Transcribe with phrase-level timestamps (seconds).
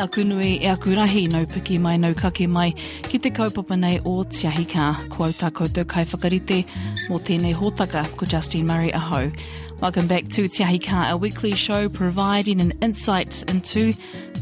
[0.00, 2.72] aku nui e aku rahi nau piki mai nau kake mai
[3.02, 4.96] ki te kaupapa nei o Tiahi Ka.
[5.10, 6.64] Ko au tā koutou kai whakarite
[7.08, 9.30] mō tēnei hōtaka ko Justine Murray aho.
[9.80, 13.92] Welcome back to Tiahika, a weekly show providing an insight into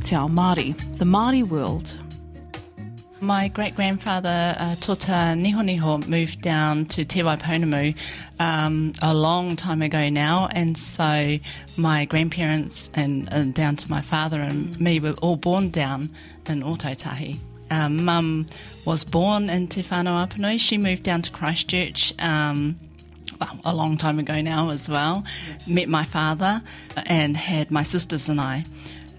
[0.04, 1.96] Te Ao Māori, the Māori world.
[3.20, 7.96] My great grandfather, uh, Tota Nihoniho, moved down to Te Waipounamu
[8.38, 11.38] um, a long time ago now, and so
[11.76, 16.10] my grandparents and, and down to my father and me were all born down
[16.46, 17.40] in Ōtautahi.
[17.72, 18.46] Um, Mum
[18.84, 20.58] was born in Te Whanau.
[20.60, 22.78] She moved down to Christchurch um,
[23.40, 25.24] well, a long time ago now as well.
[25.66, 26.62] Met my father
[27.04, 28.64] and had my sisters and I.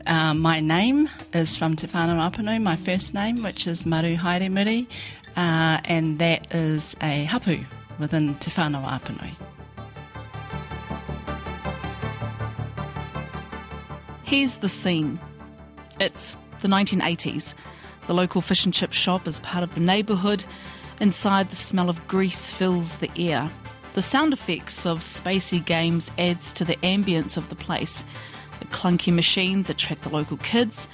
[0.06, 4.50] Um, my name is from Te Whanau Apanui, my first name, which is Maru Haere
[4.50, 4.88] Muri,
[5.36, 7.64] uh, and that is a hapu
[8.00, 9.32] within Te Whanau Apanui.
[14.24, 15.20] Here's the scene.
[16.00, 17.54] It's the 1980s.
[18.08, 20.44] The local fish and chip shop is part of the neighbourhood.
[21.00, 23.50] Inside, the smell of grease fills the air.
[23.94, 28.04] The sound effects of spacey games adds to the ambience of the place.
[28.60, 30.88] The clunky machines attract the local kids.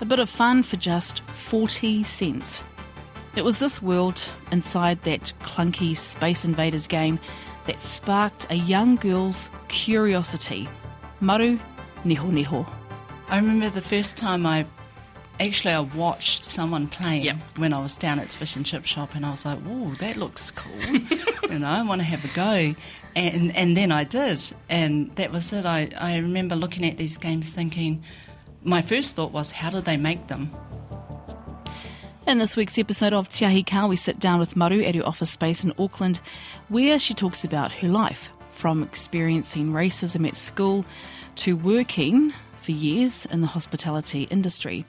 [0.00, 2.62] A bit of fun for just 40 cents.
[3.36, 7.18] It was this world inside that clunky Space Invaders game
[7.66, 10.68] that sparked a young girl's curiosity.
[11.20, 11.58] Maru
[12.04, 12.66] Nihoniho.
[13.28, 14.66] I remember the first time I
[15.40, 17.36] actually I watched someone playing Yep.
[17.56, 19.94] when I was down at the fish and chip shop, and I was like, "Whoa,
[19.94, 20.80] that looks cool!"
[21.50, 22.74] you know, I want to have a go,
[23.14, 25.66] and and then I did, and that was it.
[25.66, 28.02] I I remember looking at these games, thinking,
[28.62, 30.50] my first thought was, "How did they make them?"
[32.26, 35.06] In this week's episode of Te Ahi Kaa, we sit down with Maru at her
[35.06, 36.20] office space in Auckland,
[36.68, 40.84] where she talks about her life, from experiencing racism at school
[41.34, 44.84] to working for years in the hospitality industry.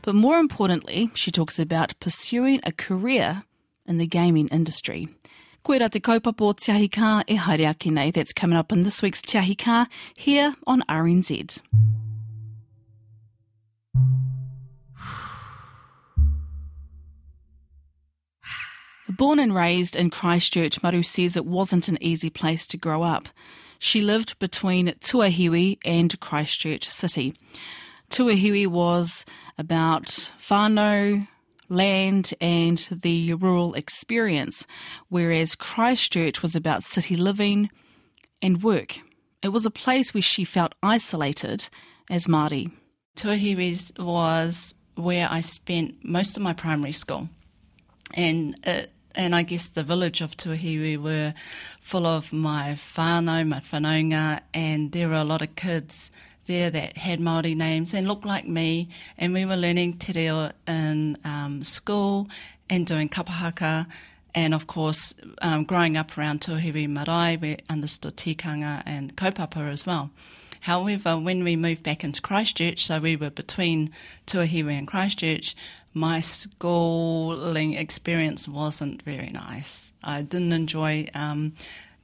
[0.00, 3.42] But more importantly, she talks about pursuing a career
[3.86, 5.08] in the gaming industry.
[5.68, 8.10] Koe rā te kaupapa o Te Ahi Kaa e haere ake nei.
[8.10, 9.86] That's coming up in this week's Te Ahi Kaa
[10.16, 11.58] here on RNZ.
[19.10, 23.28] Born and raised in Christchurch, Maru says it wasn't an easy place to grow up.
[23.78, 27.34] She lived between Tuahiwi and Christchurch City.
[28.08, 29.26] Tuahiwi was
[29.58, 31.28] about whānau,
[31.68, 34.66] land, and the rural experience,
[35.08, 37.70] whereas Christchurch was about city living
[38.40, 38.98] and work.
[39.42, 41.68] It was a place where she felt isolated
[42.10, 42.70] as Māori.
[43.16, 47.28] Tuahiwis was where I spent most of my primary school,
[48.14, 51.34] and it, and I guess the village of Tuahiwi were
[51.80, 56.10] full of my whānau, my whanaunga, and there were a lot of kids
[56.48, 60.50] there that had Māori names and looked like me, and we were learning te reo
[60.66, 62.28] in um, school
[62.68, 63.86] and doing kapahaka,
[64.34, 69.86] and of course, um, growing up around Tuahiwi Marae, we understood tikanga and kaupapa as
[69.86, 70.10] well.
[70.62, 73.92] However, when we moved back into Christchurch, so we were between
[74.26, 75.54] Tuahiwi and Christchurch,
[75.94, 79.92] my schooling experience wasn't very nice.
[80.02, 81.54] I didn't enjoy um,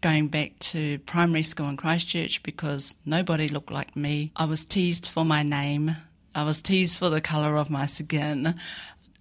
[0.05, 4.31] going back to primary school in Christchurch because nobody looked like me.
[4.37, 5.97] I was teased for my name.
[6.35, 8.55] I was teased for the colour of my skin.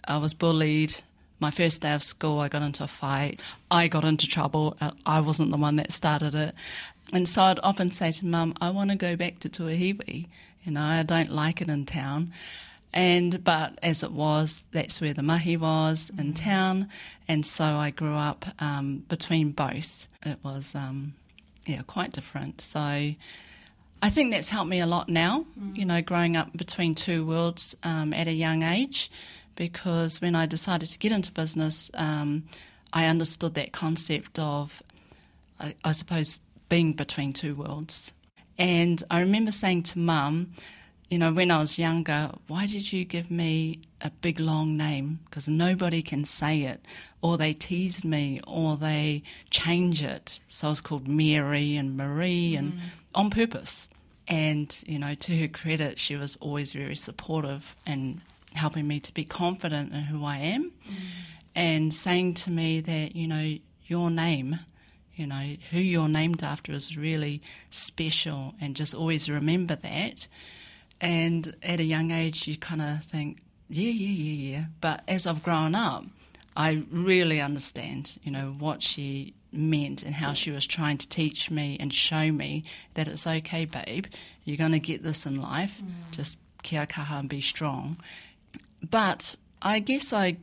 [0.05, 0.97] I was bullied.
[1.39, 3.41] My first day of school, I got into a fight.
[3.72, 4.75] I got into trouble.
[4.81, 6.53] Uh, I wasn't the one that started it.
[7.13, 10.27] And so I'd often say to mum, I want to go back to Tuahiwi.
[10.66, 12.33] You know, I don't like it in town.
[12.93, 16.89] And, but as it was, that's where the mahi was in town.
[17.27, 20.07] And so I grew up um, between both.
[20.23, 21.15] It was, um,
[21.65, 22.61] yeah, quite different.
[22.61, 27.25] So I think that's helped me a lot now, you know, growing up between two
[27.25, 29.09] worlds um, at a young age,
[29.55, 32.43] because when I decided to get into business, um,
[32.91, 34.83] I understood that concept of,
[35.59, 38.13] I, I suppose, being between two worlds.
[38.57, 40.53] And I remember saying to mum,
[41.13, 45.19] you know, when I was younger, why did you give me a big long name?
[45.25, 46.83] Because nobody can say it.
[47.21, 49.21] Or they teased me, or they
[49.51, 50.39] change it.
[50.47, 52.79] So I was called Mary and Marie, and mm.
[53.13, 53.91] on purpose.
[54.27, 58.19] And, you know, to her credit, she was always very supportive and
[58.53, 60.93] helping me to be confident in who I am mm.
[61.53, 64.61] and saying to me that, you know, your name,
[65.15, 70.27] you know, who you're named after is really special and just always remember that.
[71.03, 74.66] And at a young age, you kind of think, yeah, yeah, yeah, yeah.
[74.79, 76.05] But as I've grown up,
[76.55, 81.52] I really understand, you know, what she meant and how she was trying to teach
[81.52, 82.64] me and show me
[82.94, 84.05] that it's okay, babe.
[84.46, 85.82] You're going to get this in life.
[85.84, 86.11] Mm.
[86.11, 87.97] Just kia kaha and be strong.
[88.82, 90.38] But I guess I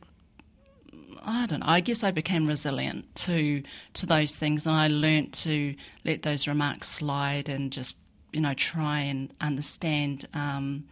[1.23, 1.67] I don't know.
[1.67, 5.75] I guess I became resilient to to those things, and I learnt to
[6.05, 7.95] let those remarks slide and just
[8.31, 10.85] you know try and understand um,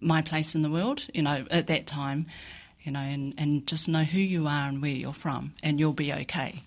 [0.00, 1.06] my place in the world.
[1.12, 2.26] You know, at that time,
[2.82, 5.92] you know, and and just know who you are and where you're from, and you'll
[5.92, 6.62] be okay.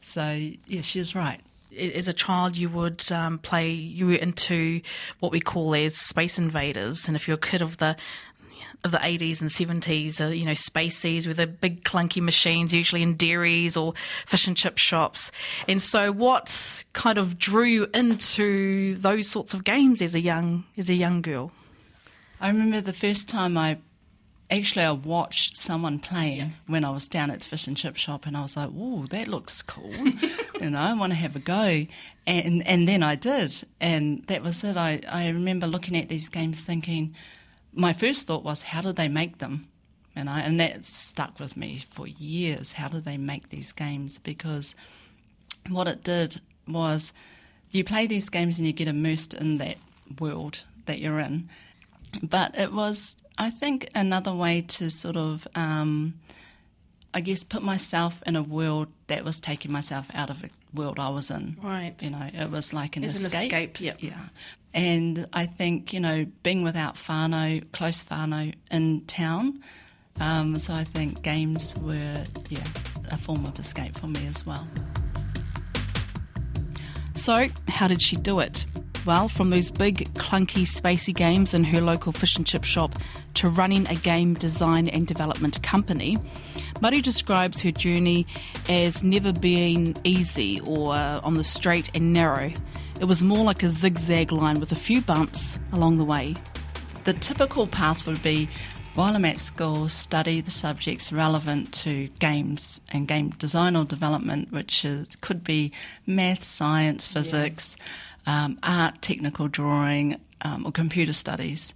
[0.00, 1.40] So yeah, she's right
[1.78, 4.80] as a child you would um, play you were into
[5.20, 7.96] what we call as space invaders and if you're a kid of the
[8.84, 13.02] of the 80s and 70s, uh, you know, spaceys with the big clunky machines, usually
[13.02, 13.94] in dairies or
[14.26, 15.30] fish and chip shops.
[15.68, 20.64] And so, what kind of drew you into those sorts of games as a young
[20.76, 21.52] as a young girl?
[22.40, 23.78] I remember the first time I
[24.50, 26.48] actually I watched someone playing yeah.
[26.66, 29.06] when I was down at the fish and chip shop, and I was like, "Oh,
[29.10, 29.92] that looks cool,"
[30.60, 31.86] you know, I want to have a go,
[32.26, 34.76] and and then I did, and that was it.
[34.76, 37.14] I I remember looking at these games thinking
[37.72, 39.68] my first thought was, how did they make them?
[40.14, 42.72] And I and that stuck with me for years.
[42.72, 44.18] How did they make these games?
[44.18, 44.74] Because
[45.68, 47.12] what it did was
[47.70, 49.78] you play these games and you get immersed in that
[50.20, 51.48] world that you're in.
[52.22, 56.14] But it was, I think, another way to sort of, um,
[57.14, 60.98] I guess, put myself in a world that was taking myself out of a world
[60.98, 61.56] I was in.
[61.62, 61.94] Right.
[62.02, 63.32] You know, it was like an it's escape.
[63.34, 63.94] An escape, yeah.
[63.98, 64.28] Yeah.
[64.74, 69.62] And I think, you know, being without whānau, close whānau in town,
[70.20, 72.64] um, so I think games were, yeah,
[73.10, 74.66] a form of escape for me as well.
[77.14, 78.64] So, how did she do it?
[79.04, 82.96] Well, from those big, clunky, spacey games in her local fish and chip shop
[83.34, 86.18] to running a game design and development company,
[86.80, 88.26] Maru describes her journey
[88.68, 92.52] as never being easy or uh, on the straight and narrow.
[93.02, 96.36] It was more like a zigzag line with a few bumps along the way.
[97.02, 98.48] The typical path would be
[98.94, 104.52] while I'm at school, study the subjects relevant to games and game design or development,
[104.52, 105.72] which is, could be
[106.06, 107.76] math, science, physics,
[108.24, 108.44] yeah.
[108.44, 111.74] um, art, technical drawing, um, or computer studies.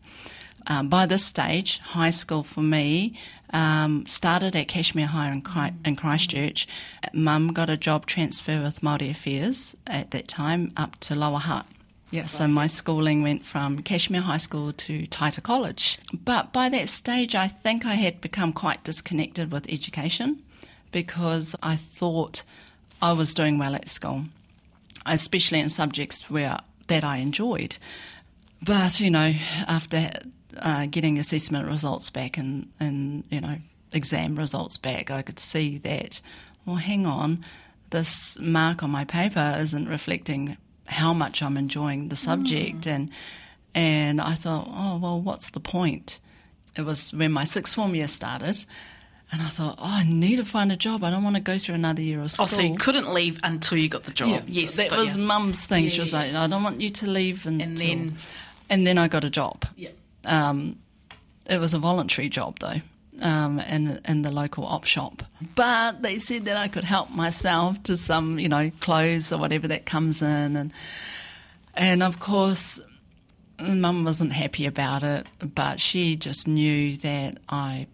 [0.66, 3.18] Um, by this stage, high school for me
[3.50, 5.42] um, started at Cashmere High in,
[5.84, 6.66] in Christchurch.
[7.12, 11.66] Mum got a job transfer with Māori Affairs at that time up to Lower Hutt.
[12.10, 15.98] Yeah, so my schooling went from Cashmere High School to Taita College.
[16.12, 20.42] But by that stage, I think I had become quite disconnected with education
[20.92, 22.42] because I thought
[23.02, 24.24] I was doing well at school,
[25.04, 27.76] especially in subjects where that I enjoyed.
[28.62, 29.34] But you know,
[29.66, 30.10] after
[30.60, 33.56] uh, getting assessment results back and, and, you know,
[33.92, 36.20] exam results back, I could see that,
[36.64, 37.44] well, hang on,
[37.90, 40.56] this mark on my paper isn't reflecting
[40.86, 42.82] how much I'm enjoying the subject.
[42.82, 42.94] Mm.
[42.94, 43.10] And,
[43.74, 46.20] and I thought, oh, well, what's the point?
[46.76, 48.64] It was when my sixth form year started.
[49.32, 51.02] And I thought, oh, I need to find a job.
[51.02, 52.44] I don't want to go through another year of school.
[52.44, 54.28] Oh, so you couldn't leave until you got the job.
[54.28, 55.24] Yeah, yes, that was yeah.
[55.24, 55.84] mum's thing.
[55.84, 57.66] Yeah, she was like, I don't want you to leave until.
[57.66, 58.16] And then,
[58.70, 59.64] and then I got a job.
[59.76, 59.88] Yeah.
[60.26, 60.78] Um,
[61.46, 62.80] it was a voluntary job though.
[63.22, 65.22] Um, in in the local op shop,
[65.54, 69.68] but they said that I could help myself to some, you know, clothes or whatever
[69.68, 70.70] that comes in, and
[71.72, 72.78] and of course,
[73.58, 77.86] Mum wasn't happy about it, but she just knew that I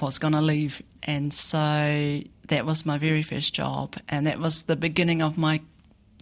[0.00, 4.62] was going to leave, and so that was my very first job, and that was
[4.62, 5.60] the beginning of my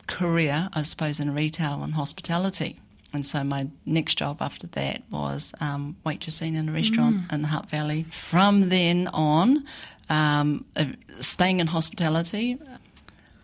[0.06, 2.80] career, I suppose, in retail and hospitality.
[3.12, 7.32] And so my next job after that was um, waitressing in a restaurant mm.
[7.32, 8.06] in the Hutt Valley.
[8.10, 9.64] From then on,
[10.08, 10.86] um, uh,
[11.20, 12.58] staying in hospitality,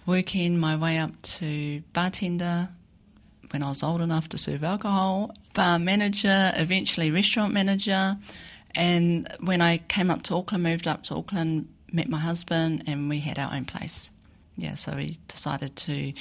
[0.06, 2.68] working my way up to bartender
[3.50, 8.16] when I was old enough to serve alcohol, bar manager, eventually restaurant manager.
[8.74, 13.08] And when I came up to Auckland, moved up to Auckland, met my husband, and
[13.08, 14.10] we had our own place.
[14.56, 16.12] Yeah, so we decided to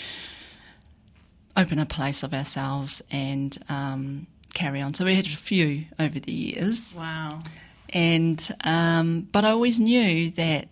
[1.57, 4.93] open a place of ourselves and um, carry on.
[4.93, 6.93] So we had a few over the years.
[6.95, 7.41] Wow.
[7.89, 10.67] And um, but I always knew that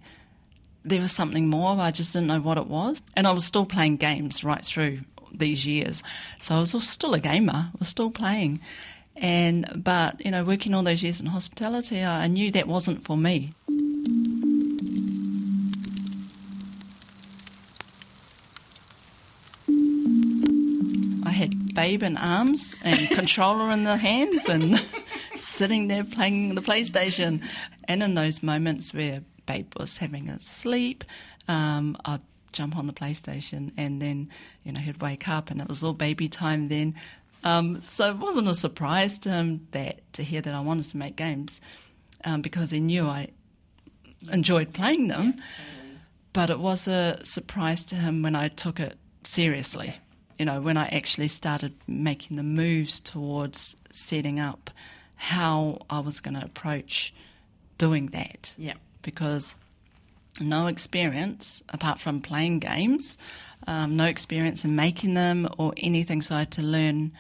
[0.83, 1.77] there was something more.
[1.79, 5.01] I just didn't know what it was, and I was still playing games right through
[5.33, 6.03] these years.
[6.39, 7.71] So I was still a gamer.
[7.73, 8.59] I was still playing.
[9.15, 13.15] And but you know, working all those years in hospitality, I knew that wasn't for
[13.15, 13.51] me.
[21.73, 24.81] Babe in arms and controller in the hands and
[25.35, 27.41] sitting there playing the PlayStation.
[27.85, 31.03] And in those moments where babe was having a sleep,
[31.47, 34.29] um, I'd jump on the PlayStation and then,
[34.63, 36.95] you know, he'd wake up and it was all baby time then.
[37.43, 40.97] Um, so it wasn't a surprise to him that to hear that I wanted to
[40.97, 41.59] make games
[42.23, 43.29] um, because he knew I
[44.31, 45.35] enjoyed playing them.
[46.31, 49.95] But it was a surprise to him when I took it seriously.
[50.37, 54.71] You know, when I actually started making the moves towards setting up
[55.15, 57.13] how I was going to approach
[57.77, 58.55] doing that.
[58.57, 58.73] Yeah.
[59.01, 59.55] Because
[60.39, 63.17] no experience apart from playing games,
[63.67, 67.13] um, no experience in making them or anything, so I had to learn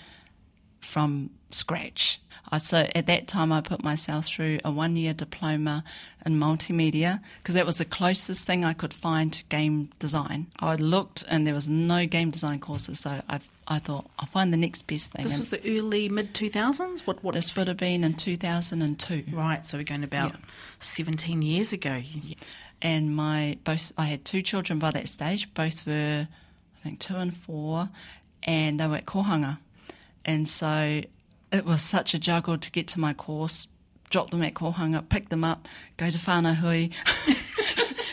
[0.79, 2.19] from scratch.
[2.59, 5.83] So at that time, I put myself through a one year diploma
[6.23, 10.47] in multimedia because that was the closest thing I could find to game design.
[10.59, 14.53] I looked and there was no game design courses, so I, I thought I'll find
[14.53, 15.23] the next best thing.
[15.23, 17.07] This And was the early mid 2000s?
[17.07, 17.33] What, what?
[17.33, 19.23] this would have been in 2002.
[19.31, 20.37] Right, so we're going about Yeah.
[20.79, 22.01] 17 years ago.
[22.03, 22.35] Yeah.
[22.83, 25.51] and my both I had two children by that stage.
[25.55, 27.89] Both were I think two and four,
[28.43, 29.57] and they were at Kohanga,
[30.23, 31.01] and so
[31.53, 33.67] it was such a juggle to get to my course,
[34.09, 35.67] drop them at Kohanga, pick them up,
[35.97, 36.91] go to Whanahui.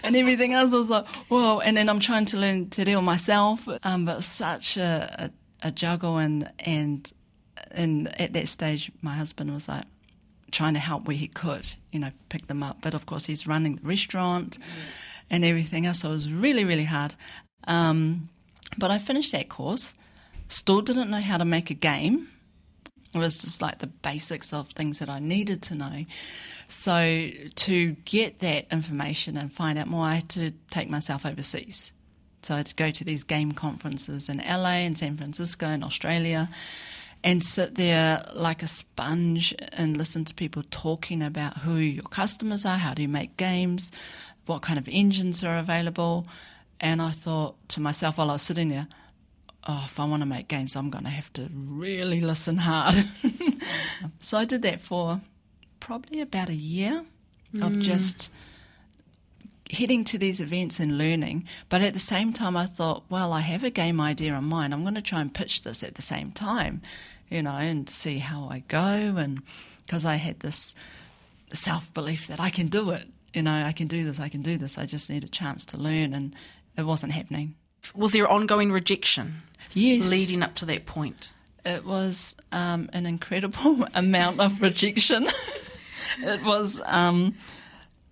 [0.03, 1.61] And everything else, I was like, whoa!
[1.61, 5.31] And then I'm trying to learn te reo myself, um, but such a,
[5.63, 6.17] a, a juggle.
[6.17, 7.13] And and
[7.71, 9.85] and at that stage, my husband was like,
[10.51, 12.79] trying to help where he could, you know, pick them up.
[12.81, 14.59] But of course, he's running the restaurant
[15.29, 16.01] and everything else.
[16.01, 17.15] So it was really, really hard.
[17.65, 18.29] Um,
[18.79, 19.95] but I finished that course,
[20.49, 22.29] still didn't know how to make a game.
[23.13, 26.05] It was just like the basics of things that I needed to know.
[26.69, 31.93] So to get that information and find out more, I had to take myself overseas.
[32.43, 35.83] So I had to go to these game conferences in LA and San Francisco and
[35.85, 36.49] Australia
[37.23, 42.65] and sit there like a sponge and listen to people talking about who your customers
[42.65, 43.93] are, how do you make games,
[44.47, 46.27] what kind of engines are available.
[46.81, 48.89] And I thought to myself while I was sitting there,
[49.67, 52.97] oh, if I want to make games, I'm going to have to really listen hard.
[54.21, 55.21] so I did that for
[55.79, 57.05] probably about a year
[57.61, 57.81] of hmm.
[57.81, 58.31] just
[59.71, 61.47] heading to these events and learning.
[61.69, 64.75] But at the same time, I thought, well, I have a game idea in mind.
[64.75, 66.83] I'm going to try and pitch this at the same time,
[67.29, 68.79] you know, and see how I go.
[68.79, 69.43] And
[69.87, 70.75] because I had this
[71.53, 74.43] self belief that I can do it, you know, I can do this, I can
[74.43, 74.77] do this.
[74.77, 76.15] I just need a chance to learn.
[76.15, 76.35] And
[76.77, 77.55] it wasn't happening.
[77.95, 79.43] Was there ongoing rejection
[79.75, 80.11] Yes.
[80.11, 81.33] leading up to that point?
[81.65, 85.29] It was um, an incredible amount of rejection.
[86.23, 87.35] it was um,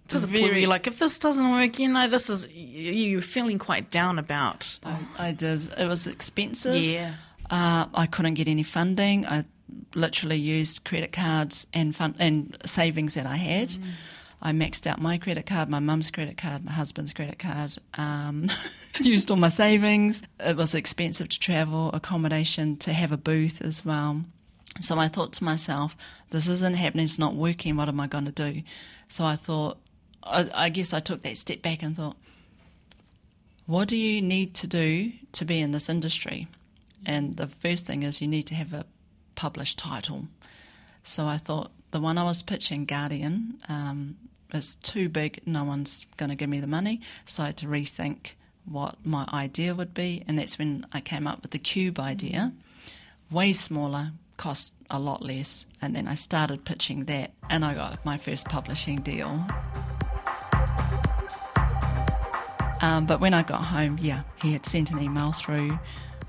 [0.09, 2.93] To the point where you're like, if this doesn't work, you know, this is, you-
[2.93, 4.79] you're feeling quite down about.
[4.85, 5.69] I, I did.
[5.79, 6.83] It was expensive.
[6.83, 7.15] Yeah.
[7.51, 9.27] Uh, I couldn't get any funding.
[9.27, 9.45] I
[9.95, 13.73] literally used credit cards and and savings that I had.
[14.41, 17.77] I maxed out my credit card, my mum's credit card, my husband's credit card.
[17.95, 18.49] Um,
[19.01, 20.23] used all my savings.
[20.39, 24.25] It was expensive to travel, accommodation, to have a booth as well.
[24.81, 25.97] So I thought to myself,
[26.31, 27.05] this isn't happening.
[27.05, 27.77] It's not working.
[27.77, 28.63] What am I going to do?
[29.09, 29.79] So I thought,
[30.23, 32.17] I, I guess I took that step back and thought,
[33.67, 36.49] what do you need to do to be in this industry?
[37.05, 38.87] And the first thing is you need to have a
[39.35, 40.29] published title.
[41.09, 44.19] So I thought the one I was pitching, Guardian, um,
[44.53, 45.41] is too big.
[45.47, 47.01] No one's going to give me the money.
[47.25, 48.33] So I had to rethink
[48.67, 50.23] what my idea would be.
[50.29, 52.53] And that's when I came up with the Cube idea.
[53.31, 55.65] Way smaller, cost a lot less.
[55.81, 59.47] And then I started pitching that, and I got my first publishing deal.
[62.83, 65.79] Um, but when I got home, yeah, he had sent an email through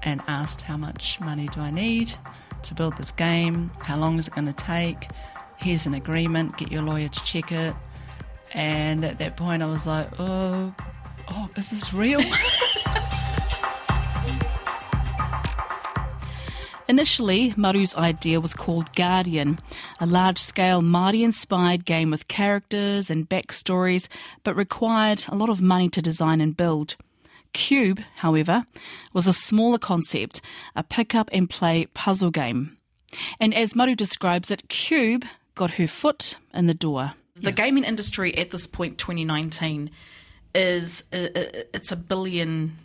[0.02, 2.14] and asked how much money do I need
[2.63, 3.72] to build this game?
[3.82, 5.08] How long is it going to take?
[5.58, 6.58] Here's an agreement.
[6.58, 7.75] Get your lawyer to check it.
[8.54, 10.74] And at that point, I was like, oh,
[11.30, 12.22] oh, is this real?
[16.89, 19.60] Initially, Maru's idea was called Guardian,
[20.00, 24.08] a large scale Māori inspired game with characters and backstories,
[24.44, 26.96] but required a lot of money to design and build.
[27.53, 28.63] Cube, however,
[29.13, 30.41] was a smaller concept,
[30.75, 32.77] a pick up and play puzzle game.
[33.39, 35.25] And as Maru describes it, Cube
[35.56, 37.13] got her foot in the door.
[37.36, 39.89] The gaming industry at this point, 2019,
[40.53, 42.75] is uh, uh, it's a billion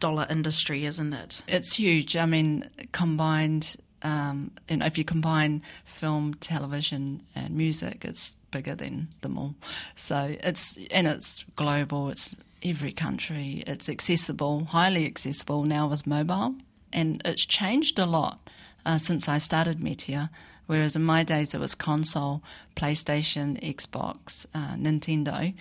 [0.00, 1.42] dollar industry, isn't it?
[1.48, 2.16] it's huge.
[2.16, 9.08] I mean, combined, um, and if you combine film, television, and music, it's bigger than
[9.22, 9.54] them all.
[9.96, 12.10] So it's and it's global.
[12.10, 13.62] It's every country.
[13.66, 16.54] It's accessible, highly accessible now with mobile,
[16.92, 18.48] and it's changed a lot
[18.86, 20.30] uh, since I started Metia.
[20.66, 22.42] Whereas in my days it was console,
[22.74, 25.52] PlayStation, Xbox, uh, Nintendo.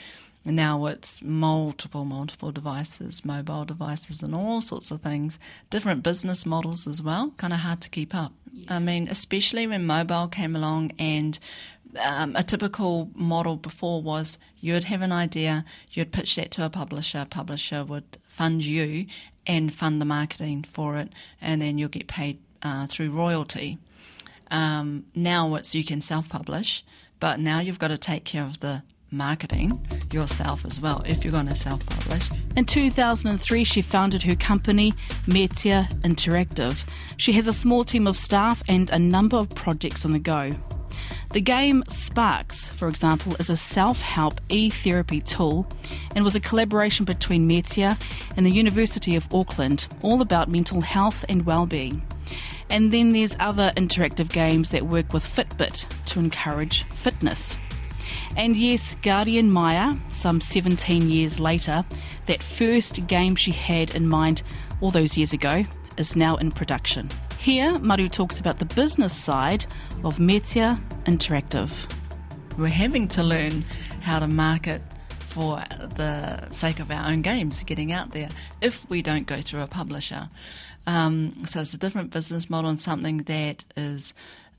[0.45, 5.39] Now it's multiple, multiple devices, mobile devices, and all sorts of things.
[5.69, 7.31] Different business models as well.
[7.38, 8.33] Kind of hard to keep up.
[8.51, 8.75] Yeah.
[8.75, 11.39] I mean, especially when mobile came along and
[12.00, 16.70] um, a typical model before was you'd have an idea, you'd pitch that to a
[16.70, 19.06] publisher, publisher would fund you
[19.46, 23.78] and fund the marketing for it, and then you'll get paid uh, through royalty.
[24.50, 26.84] Um, now it's you can self publish,
[27.20, 28.84] but now you've got to take care of the
[29.14, 32.30] marketing yourself as well if you're going to self publish.
[32.56, 34.94] In 2003, she founded her company,
[35.26, 36.78] Metia Interactive.
[37.18, 40.56] She has a small team of staff and a number of projects on the go.
[41.32, 45.68] The game Sparks, for example, is a self help e therapy tool
[46.16, 48.00] and was a collaboration between Metia
[48.38, 52.02] and the University of Auckland, all about mental health and well-being.
[52.70, 57.56] And then there's other interactive games that work with Fitbit to encourage fitness.
[58.36, 61.86] And yes, Guardian Maya, some 17 years later,
[62.26, 64.44] that first game she had in mind
[64.82, 65.66] all those years ago,
[65.98, 67.10] is now in production.
[67.44, 69.66] Here, Maru talks about the business side
[70.06, 71.70] of Metia Interactive.
[72.58, 73.66] We're having to learn
[74.00, 74.82] how to market
[75.20, 75.62] for
[75.96, 78.30] the sake of our own games getting out there
[78.62, 80.30] if we don't go through a publisher.
[80.88, 84.14] Um, so it's a different business model and something that is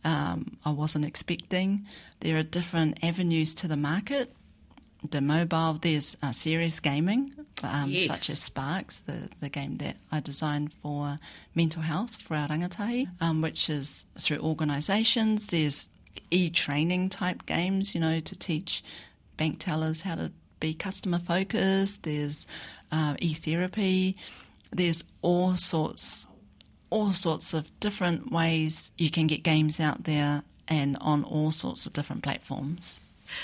[0.05, 1.87] um, I wasn't expecting.
[2.21, 4.31] There are different avenues to the market
[5.11, 8.07] the mobile, there's uh, serious gaming, um, yes.
[8.07, 11.19] such as Sparks, the, the game that I designed for
[11.55, 15.49] mental health for our rangatahi, um, which is through organisations.
[15.49, 15.89] There's
[16.31, 18.83] e training type games, you know, to teach
[19.37, 22.05] bank tellers how to be customer focused.
[22.05, 22.47] There's
[22.91, 24.17] uh, e therapy.
[24.71, 26.29] There's all sorts,
[26.91, 31.87] all sorts of different ways you can get games out there and on all sorts
[31.87, 33.01] of different platforms.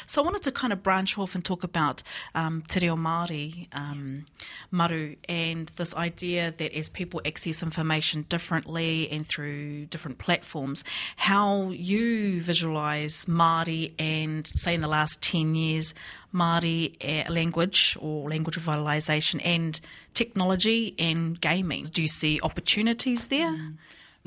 [0.07, 2.03] So I wanted to kind of branch off and talk about
[2.35, 4.27] um, Te Reo Māori, um,
[4.71, 10.85] Maru, and this idea that as people access information differently and through different platforms,
[11.17, 15.95] how you visualise Māori and, say, in the last 10 years,
[16.35, 19.81] Māori uh, language or language revitalisation and
[20.15, 21.85] technology and gaming.
[21.85, 23.53] Do you see opportunities there?
[23.53, 23.77] Mm.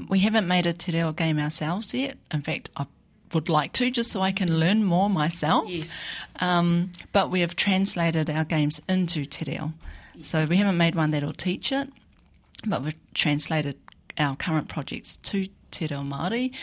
[0.10, 2.18] We haven't made a te reo game ourselves yet.
[2.32, 2.88] In fact, I
[3.34, 5.70] would like to, just so I can learn more myself.
[5.70, 6.16] Yes.
[6.40, 9.74] Um, but we have translated our games into te reo.
[10.16, 10.30] Yes.
[10.30, 11.90] So we haven't made one that'll teach it,
[12.66, 13.78] but we've translated
[14.18, 16.54] our current projects to te reo Māori.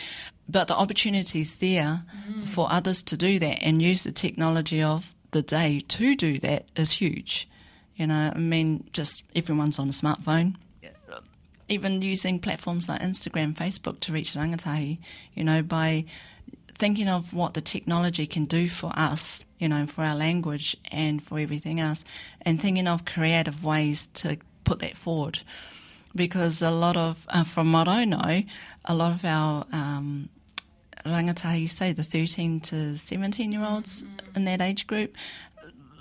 [0.49, 2.47] But the opportunities there mm.
[2.47, 6.65] for others to do that and use the technology of the day to do that
[6.75, 7.47] is huge.
[7.95, 10.55] You know, I mean, just everyone's on a smartphone
[11.71, 14.99] even using platforms like Instagram, Facebook to reach rangatahi,
[15.33, 16.03] you know, by
[16.81, 21.21] thinking of what the technology can do for us, you know, for our language and
[21.21, 22.03] for everything else,
[22.41, 25.41] and thinking of creative ways to put that forward.
[26.15, 28.41] Because a lot of, uh, from what I know,
[28.83, 30.29] a lot of our um,
[31.05, 34.37] rangatahi, say the 13 to 17 year olds mm-hmm.
[34.37, 35.15] in that age group,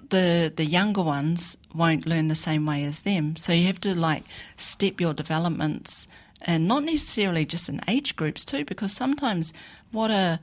[0.09, 3.37] the the younger ones won't learn the same way as them.
[3.37, 4.25] So you have to like
[4.57, 6.09] step your developments
[6.41, 9.53] and not necessarily just in age groups too, because sometimes
[9.93, 10.41] what a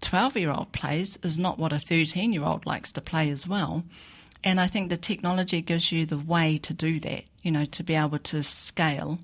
[0.00, 3.46] 12 year old plays is not what a 13 year old likes to play as
[3.46, 3.84] well.
[4.44, 7.82] And I think the technology gives you the way to do that, you know, to
[7.82, 9.18] be able to scale.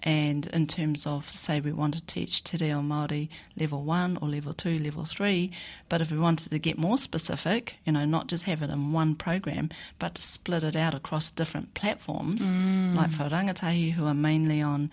[0.00, 4.28] And in terms of, say, we want to teach Te Reo Māori level one or
[4.28, 5.50] level two, level three,
[5.88, 8.92] but if we wanted to get more specific, you know, not just have it in
[8.92, 12.94] one program, but to split it out across different platforms, mm.
[12.94, 14.88] like for rangatahi who are mainly on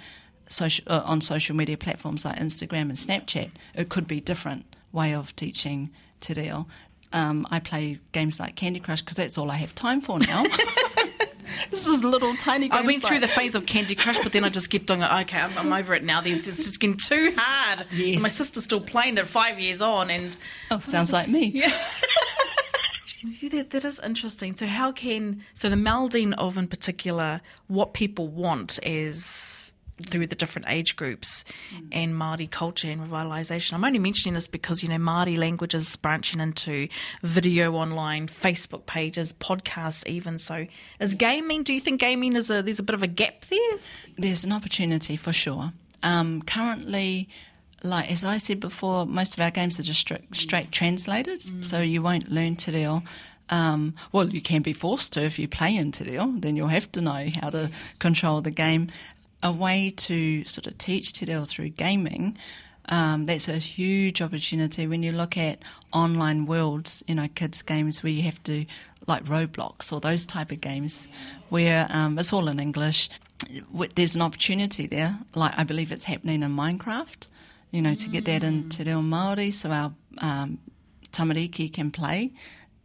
[0.49, 5.13] social, uh, on social media platforms like Instagram and Snapchat, it could be different way
[5.13, 6.65] of teaching te reo.
[7.13, 10.43] Um, I play games like Candy Crush because that's all I have time for now.
[11.71, 12.71] this is little tiny.
[12.71, 13.09] I went like...
[13.09, 15.03] through the phase of Candy Crush, but then I just kept on.
[15.03, 16.21] Okay, I'm, I'm over it now.
[16.21, 17.85] This it's just getting too hard.
[17.91, 18.17] Yes.
[18.17, 20.35] So my sister's still playing it five years on, and
[20.71, 21.51] oh, sounds like me.
[21.53, 21.71] Yeah.
[23.33, 24.55] See, that, that is interesting.
[24.55, 29.64] So, how can so the melding of, in particular, what people want is
[30.01, 31.87] through the different age groups mm.
[31.91, 33.73] and Māori culture and revitalisation.
[33.73, 36.87] I'm only mentioning this because, you know, Māori language is branching into
[37.23, 40.37] video online, Facebook pages, podcasts even.
[40.37, 40.67] So
[40.99, 43.79] is gaming, do you think gaming is a, there's a bit of a gap there?
[44.17, 45.71] There's an opportunity for sure.
[46.03, 47.29] Um, currently,
[47.83, 51.63] like as I said before, most of our games are just straight, straight translated, mm.
[51.63, 53.03] so you won't learn te reo.
[53.49, 56.67] Um, well, you can be forced to if you play in te reo, then you'll
[56.67, 58.89] have to know how to control the game
[59.45, 62.25] a way to sort of teach te reo through gaming
[62.87, 65.57] Um, that's a huge opportunity when you look at
[65.91, 68.65] online worlds, you know, kids' games where you have to,
[69.07, 71.07] like Roblox or those type of games,
[71.49, 73.09] where um, it's all in English.
[73.95, 77.27] There's an opportunity there, like I believe it's happening in Minecraft,
[77.71, 80.59] you know, to get that into Te Reo Māori so our um,
[81.11, 82.31] tamariki can play,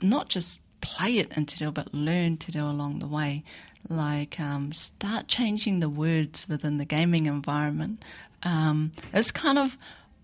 [0.01, 3.45] not just play it in Te Reo, but learn Te Reo along the way.
[3.89, 8.03] Like, um, start changing the words within the gaming environment.
[8.43, 9.77] Um, it's kind of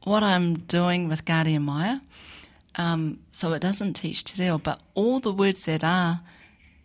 [0.05, 2.01] what I'm doing with Guardian Maya.
[2.77, 6.21] Um, so it doesn't teach Te Reo, but all the words that are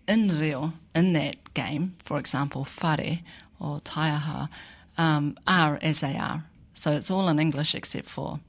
[0.07, 3.19] in Reo, in that game, for example, whare
[3.59, 4.49] or taiaha,
[4.97, 6.45] um, are as they are.
[6.73, 8.39] So it's all in English except for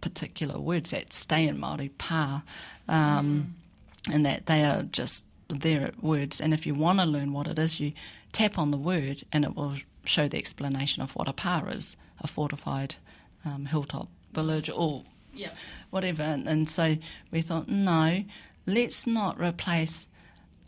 [0.00, 2.42] particular words that stay in Māori, pa,
[2.88, 3.65] um, mm.
[4.10, 6.40] And that they are just there at words.
[6.40, 7.92] And if you want to learn what it is, you
[8.32, 11.96] tap on the word and it will show the explanation of what a pa is,
[12.20, 12.96] a fortified
[13.44, 15.50] um, hilltop village or yeah.
[15.90, 16.22] whatever.
[16.22, 16.96] And, and so
[17.30, 18.24] we thought, no,
[18.66, 20.08] let's not replace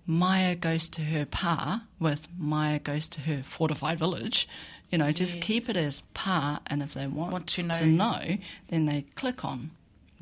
[0.07, 4.49] Maya goes to her pa with Maya goes to her fortified village.
[4.91, 5.45] You know, just yes.
[5.45, 7.75] keep it as pa, and if they want, want to, know.
[7.75, 9.73] to know, then they click on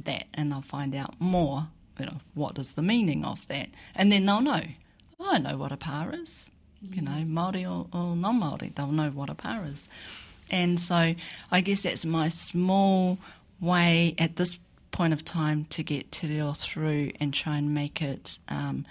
[0.02, 1.68] that and they'll find out more.
[1.98, 4.62] You know, what is the meaning of that, and then they'll know.
[5.18, 6.50] Oh, I know what a pa is.
[6.82, 6.96] Yes.
[6.96, 9.88] You know, Maori or, or non-Maori, they'll know what a pa is.
[10.50, 11.14] And so,
[11.50, 13.18] I guess that's my small
[13.60, 14.58] way at this
[14.92, 18.86] point of time to get Te Reo through and try and make it, um,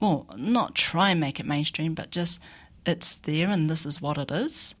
[0.00, 2.40] well, not try and make it mainstream, but just
[2.86, 4.74] it's there and this is what it is.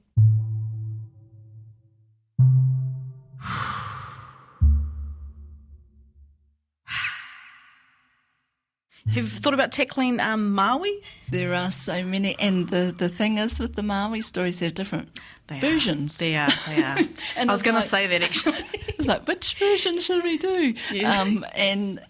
[9.12, 11.02] Have thought about tackling um, Maui?
[11.30, 15.20] There are so many, and the, the thing is with the Maui stories, they're different
[15.46, 16.16] they versions.
[16.16, 16.24] Are.
[16.24, 16.98] They are, they are.
[17.36, 18.64] and I was going like, to say that actually.
[18.72, 20.74] it's like, which version should we do?
[20.90, 21.20] Yeah.
[21.20, 22.00] Um, and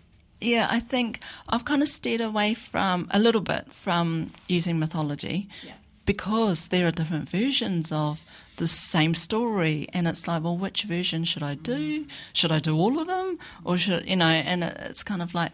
[0.40, 5.48] yeah, I think I've kind of steered away from a little bit from using mythology
[5.64, 5.74] yeah.
[6.06, 8.24] because there are different versions of
[8.56, 12.06] the same story, and it's like, well, which version should I do?
[12.32, 14.26] Should I do all of them, or should you know?
[14.26, 15.50] And it's kind of like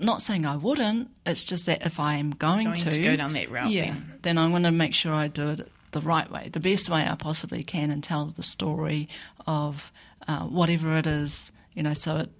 [0.00, 1.10] not saying I wouldn't.
[1.24, 3.84] It's just that if I am going, going to, to, go down that route, yeah,
[3.84, 4.14] then.
[4.22, 7.06] then I'm going to make sure I do it the right way, the best way
[7.08, 9.08] I possibly can, and tell the story
[9.46, 9.92] of
[10.26, 11.52] uh, whatever it is.
[11.74, 12.30] You know, so it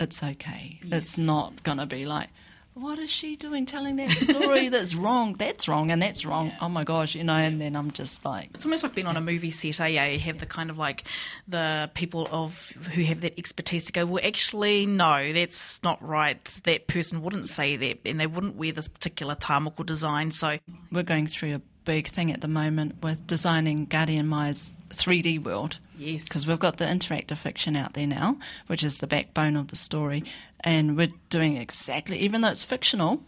[0.00, 0.80] it's okay.
[0.82, 1.02] Yes.
[1.02, 2.28] It's not going to be like
[2.74, 5.34] what is she doing telling that story that's wrong?
[5.34, 6.48] That's wrong and that's wrong.
[6.48, 6.58] Yeah.
[6.62, 9.16] Oh my gosh, you know, and then I'm just like It's almost like being on
[9.16, 10.08] a movie set, eh?
[10.12, 11.04] You have the kind of like
[11.46, 16.42] the people of who have that expertise to go, Well actually no, that's not right.
[16.64, 20.30] That person wouldn't say that and they wouldn't wear this particular tamoko design.
[20.30, 20.58] So
[20.90, 25.78] we're going through a big thing at the moment with designing Guardian Maya's 3D world.
[25.96, 26.24] Yes.
[26.24, 29.76] Because we've got the interactive fiction out there now, which is the backbone of the
[29.76, 30.24] story.
[30.60, 33.22] And we're doing exactly, even though it's fictional,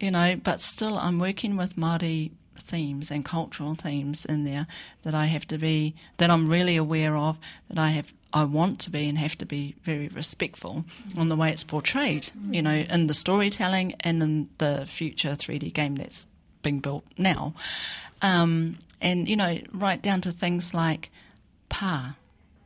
[0.00, 4.66] you know, but still I'm working with Māori themes and cultural themes in there
[5.02, 8.80] that I have to be, that I'm really aware of, that I have I want
[8.80, 10.84] to be and have to be very respectful
[11.16, 15.72] on the way it's portrayed, you know, in the storytelling and in the future 3D
[15.72, 16.26] game that's
[16.66, 17.54] being built now.
[18.22, 21.10] Um, and, you know, right down to things like
[21.68, 22.16] pa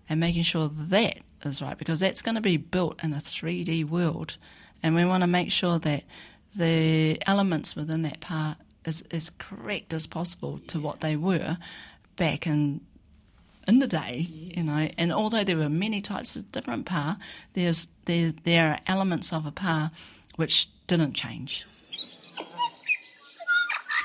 [0.08, 3.86] and making sure that is right because that's going to be built in a 3D
[3.86, 4.36] world.
[4.82, 6.04] And we want to make sure that
[6.56, 11.58] the elements within that pa is as correct as possible to what they were
[12.16, 12.80] back in
[13.68, 14.56] in the day, yes.
[14.56, 14.88] you know.
[14.96, 17.18] And although there were many types of different pa,
[17.52, 19.90] there's there there are elements of a pa
[20.36, 21.66] which didn't change.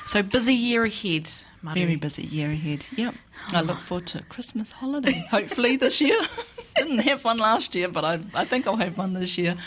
[0.05, 1.29] So busy year ahead.
[1.63, 2.85] Very busy year ahead.
[2.95, 3.15] Yep.
[3.51, 6.21] I look forward to Christmas holiday, hopefully this year.
[6.77, 9.57] Didn't have one last year, but I, I think I'll have one this year.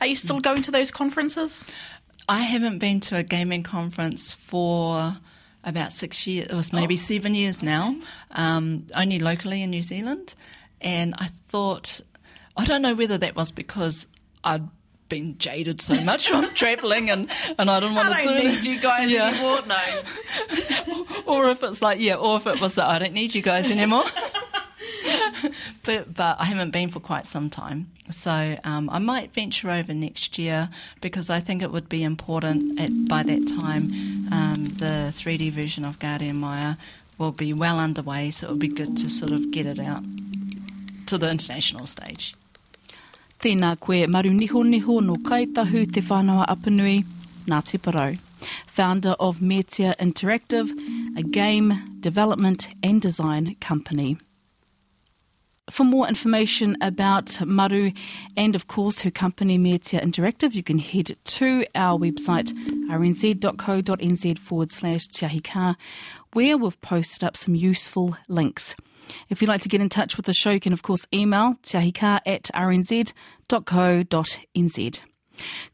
[0.00, 1.68] Are you still going to those conferences?
[2.28, 5.16] I haven't been to a gaming conference for
[5.62, 6.96] about six years, it was maybe oh.
[6.96, 7.96] seven years now,
[8.32, 10.34] um, only locally in New Zealand.
[10.80, 12.00] And I thought,
[12.56, 14.06] I don't know whether that was because
[14.42, 14.68] I'd
[15.08, 18.64] been jaded so much from travelling and, and I don't want I to do need
[18.64, 19.28] you guys yeah.
[19.28, 19.60] anymore.
[19.66, 21.04] No.
[21.26, 23.70] or if it's like yeah, or if it was that I don't need you guys
[23.70, 24.04] anymore.
[25.84, 29.92] but but I haven't been for quite some time, so um, I might venture over
[29.94, 30.68] next year
[31.00, 33.90] because I think it would be important at, by that time
[34.32, 36.76] um, the 3D version of Guardian Maya
[37.18, 40.02] will be well underway, so it would be good to sort of get it out
[41.06, 42.34] to the international stage.
[43.44, 47.04] Tēnā koe maru Nihoniho no Kāi Tahu te Whānau-ā-Apanui,
[47.44, 48.16] Ngāti Porou,
[48.66, 50.70] founder of Metia Interactive,
[51.14, 54.16] a game development and design company.
[55.68, 57.92] For more information about Maru
[58.34, 62.50] and, of course, her company Metia Interactive, you can head to our website
[62.90, 65.76] rnz.co.nz forward slash tiahika,
[66.32, 68.74] where we've posted up some useful links.
[69.28, 71.56] If you'd like to get in touch with the show, you can, of course, email
[71.62, 73.14] tiahika at rnz.co.nz.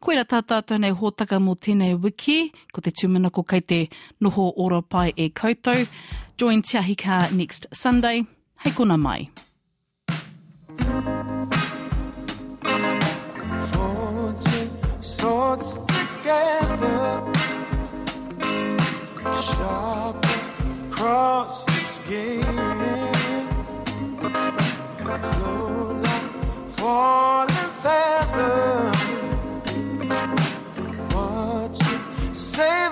[0.01, 3.81] Koe ra tātātou nei hōtaka mō tēnei wiki, ko te tūmana kei te
[4.25, 5.87] noho ora pai e koutou.
[6.41, 8.25] Join Te Ahi Kaa next Sunday.
[8.65, 9.29] Hei kona mai.
[15.03, 16.00] swords
[19.43, 20.25] sharp
[20.89, 22.57] across the skin,
[25.03, 25.25] like
[26.77, 27.71] falling
[32.33, 32.90] savor